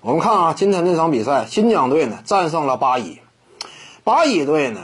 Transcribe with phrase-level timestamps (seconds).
[0.00, 3.18] 我们看啊，今天这场比赛，新疆队呢战胜了八一，
[4.04, 4.80] 八一队呢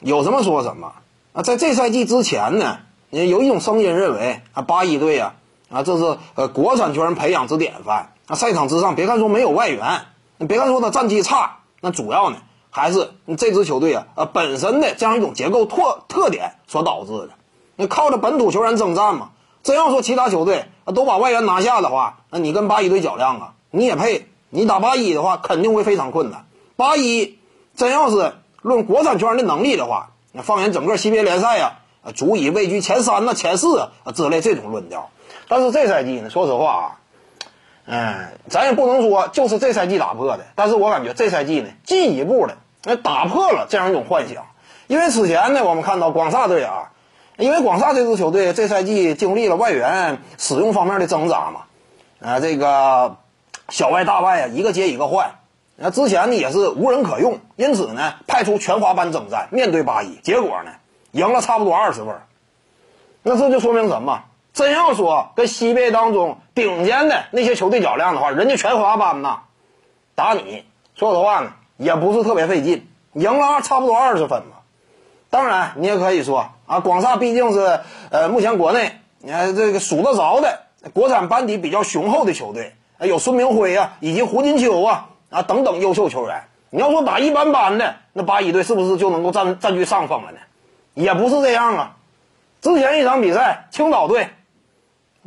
[0.00, 0.92] 有什么说什么。
[1.32, 2.78] 啊，在这赛季之前呢，
[3.10, 5.34] 有一种声音认为啊，八一队啊
[5.70, 8.10] 啊这是呃国产球员培养之典范。
[8.26, 10.00] 啊，赛场之上别看说没有外援，
[10.36, 12.38] 你别看说他战绩差，那主要呢
[12.70, 17.30] 还是这支球队啊呃本身的这样一种结构特特点所导致的，
[17.76, 19.30] 你靠着本土球员征战嘛，
[19.62, 24.28] 真要说其他球队啊都把外援拿下的话，那你跟八一队较量啊，你也配。
[24.50, 26.46] 你打八一的话，肯定会非常困难。
[26.76, 27.38] 八一
[27.74, 31.78] 真要是论国产球员的能力的话，那放眼整个级别联赛呀，
[32.14, 35.10] 足以位居前三呐、前四啊之类这种论调。
[35.48, 36.86] 但是这赛季呢，说实话啊，
[37.86, 40.44] 嗯，咱也不能说就是这赛季打破的。
[40.54, 44.44] 但是我感觉这赛季呢，进一步的那打破了这样一种幻想。
[44.86, 46.92] 因为此前呢，我们看到广厦队啊，
[47.36, 51.62] 因为广厦这支球队这赛季经历了外援使用方面的挣扎嘛，
[52.20, 53.16] 啊，这个。
[53.68, 55.36] 小外大外啊，一个接一个换。
[55.76, 60.70] 那之前呢也是无人可用，因此呢派出全华班征战，面对八一，结果呢
[61.12, 62.14] 赢了差不多二十分。
[63.22, 64.22] 那这就说明什么？
[64.54, 69.40] 真要说跟西北当中顶尖的那些球队较量的话，人家全华班呐
[70.14, 70.64] 打你，
[70.94, 74.58] 说实话呢也不是特别费劲，赢了差不多二十分嘛。
[75.28, 77.80] 当然你也可以说啊，广厦毕竟是
[78.10, 80.62] 呃目前国内你看这个数得着的
[80.94, 82.75] 国产班底比较雄厚的球队。
[83.00, 86.44] 有孙明辉啊，以及胡金秋啊啊等等优秀球员。
[86.70, 90.38] 你要说打一般般的，那八一队是不是就能够占占据上风了呢？
[90.94, 91.96] 也不是这样啊。
[92.60, 94.28] 之前一场比赛，青岛队，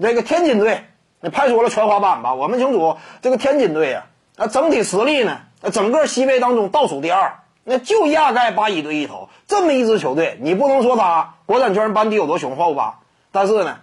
[0.00, 0.84] 这个天津队，
[1.20, 2.34] 那派出了全华班吧？
[2.34, 5.38] 我们清楚，这个天津队啊，啊整体实力呢，
[5.72, 9.28] 整个西北当中倒数第二，那就压盖八一队一头。
[9.46, 13.00] 这么一支球队，你不能说他国产球员班底有多雄厚吧？
[13.30, 13.78] 但是呢，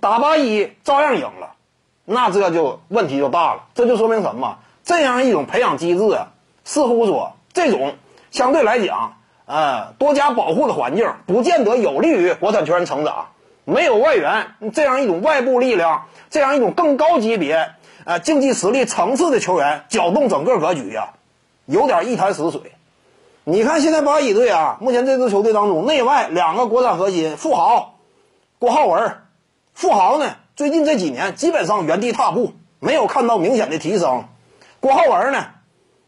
[0.00, 1.54] 打八一照样赢了。
[2.04, 4.58] 那这就问题就大了，这就说明什么？
[4.84, 6.28] 这样一种培养机制啊，
[6.64, 7.94] 似乎说这种
[8.30, 13.26] 相对来讲，呃，多加保护的环境，不见得有利于国产球员成长。
[13.64, 17.70] 没有外援，这样一种外部力量，这样一种更高级别，
[18.04, 21.10] 呃，竞技实力层次的球员搅动整个格局呀，
[21.66, 22.60] 有点一潭死水。
[23.44, 27.94] 你看现在八一队啊，目前这支球队当中，内外两个国产核心，富豪
[28.58, 29.18] 郭浩文，
[29.74, 30.34] 富豪呢？
[30.62, 34.26] 最近这几年基本上原地踏步，没有看到明显的提升。
[34.78, 35.46] 郭浩文呢？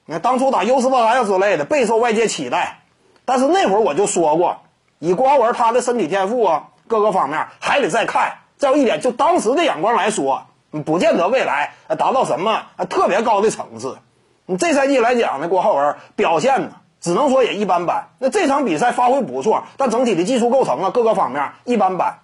[0.06, 2.82] 你看当初打 U 十八呀之类的，备受外界期待。
[3.24, 4.58] 但是那会儿我就说过，
[5.00, 8.34] 以郭浩文他的身体天赋啊，各个方面还得再看。
[8.56, 10.46] 再有一点，就当时的眼光来说，
[10.86, 13.98] 不见得未来达到什么特别高的层次。
[14.46, 18.10] 你这赛季来讲呢，郭浩文表现呢，只能说也一般般。
[18.20, 22.20] 那这场比赛发挥不错，但整体的技术构成啊，各个方面一般般。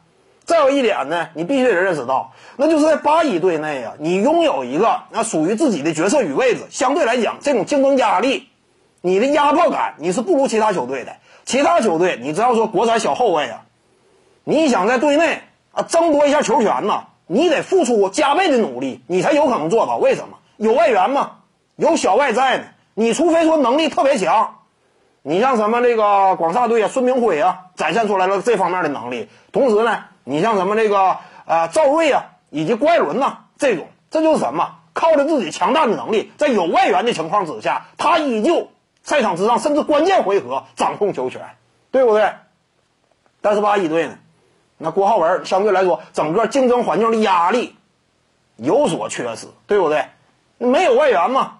[0.50, 8.48] 再有一点呢，你必须得认识到，那就是在八一队内啊，你拥有一个那属于自己的角色与位置，相对来讲，这种竞争压力，
[9.00, 11.12] 你的压迫感，你是不如其他球队的。
[11.44, 13.62] 其他球队，你只要说国产小后卫啊，
[14.42, 15.40] 你想在队内
[15.70, 19.98] 啊争夺一下球权呢，你得付出加倍的努力，你才有可能做到。
[19.98, 20.38] 为什么？
[20.56, 21.36] 有外援吗？
[21.76, 22.64] 有小外在呢？
[22.94, 24.56] 你除非说能力特别强，
[25.22, 30.06] 你像什么这个广厦队啊，孙明辉啊，展现出来了这方面的能力，同时呢。
[30.24, 34.76] 你像什么这个啊赵睿啊，以及郭艾伦呐，这种这就是什么？
[34.92, 38.68] 靠着自己强大的能力，在有外援的情况之下，他依旧
[39.02, 41.42] 赛场之上，甚至关键回合掌控球权，
[41.92, 42.34] 对不对？
[43.40, 44.18] 但是八一队呢，
[44.76, 47.76] 那郭浩文相对来说，整个竞争环境的压力
[48.56, 50.06] 有所缺失，对不对？
[50.58, 51.58] 没有外援嘛，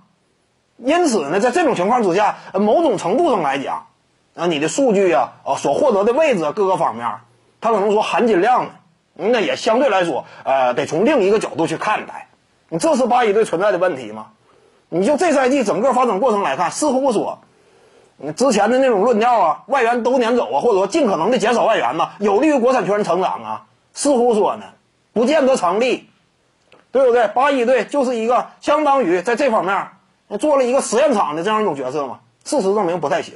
[0.77, 3.87] 因此呢，在这种情况之下，某种程度上来讲，
[4.35, 7.09] 啊，你的数据啊，啊，所获得的位置各个方面。
[7.61, 8.71] 他可能说含金量呢，
[9.15, 12.29] 那也相对来说，呃，得从另一个角度去看待。
[12.69, 14.29] 你这是八一队存在的问题吗？
[14.89, 17.41] 你就这赛季整个发展过程来看，似乎说，
[18.17, 24.65] 你之前的那种论调啊，外援都撵走啊，或者说尽可能的减少外援呢，有利于国产球员成长啊，似乎说呢，
[25.13, 26.09] 不见得成立，
[26.93, 27.29] 对不对？
[27.29, 29.89] 八一队就是一个相当于在这方面
[30.39, 33.35] 做了一个实验场的这样一种角色嘛，事实证明不太行。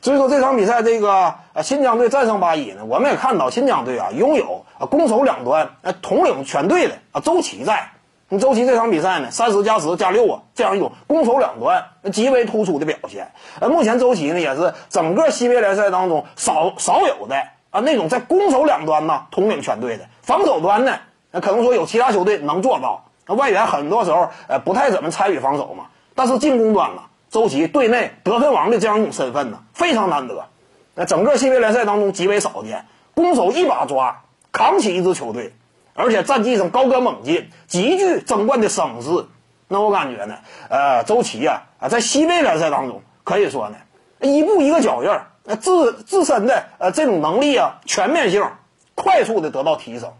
[0.00, 7.90] 所以说这场比赛，这个呃新疆队战胜八一呢，我们也看到新疆队啊拥有啊攻守两端呃统领全队的啊周琦在。
[8.28, 13.32] 你周琦这场比赛呢三十加十加六啊这样一种攻守两端极为突出的表现。
[13.58, 17.36] 呃目前周琦呢也是整个西北联赛当中少少有的
[17.70, 20.04] 啊那种在攻守两端呢统领全队的。
[20.22, 20.92] 防守端呢
[21.30, 27.02] 那可能说有其他球队能做到，那外援很多时候呃不太怎么参与防守嘛，但是进攻端呢。
[27.30, 30.46] 周琦队内得分王的这样一种身份呢，非常难得，
[30.94, 32.86] 在整个西北联赛当中极为少见。
[33.14, 34.22] 攻守一把抓，
[34.52, 35.52] 扛起一支球队，
[35.92, 39.26] 而且战绩上高歌猛进，极具争冠的声势。
[39.66, 40.36] 那我感觉呢，
[40.70, 43.76] 呃，周琦呀啊，在西北联赛当中可以说呢，
[44.20, 45.26] 一步一个脚印儿，
[45.60, 48.48] 自自身的呃这种能力啊，全面性
[48.94, 50.12] 快速的得到提升。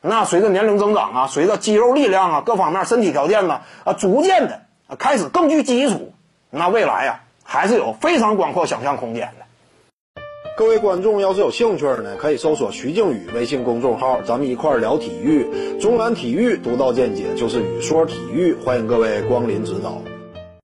[0.00, 4.62] 那随着年龄增长啊，随着肌肉力量啊各方面身体条件呢啊，逐渐的
[4.96, 6.14] 开始更具基础，
[6.54, 10.22] 那未来呀还是有非常广阔想象空间的。
[10.54, 15.78] 各位观众要是有兴趣呢，可以搜索徐静宇微信公众号，咱们一块儿聊体育。
[15.80, 20.02] 中南体育独到见解就是语说体育，欢迎各位光临指导。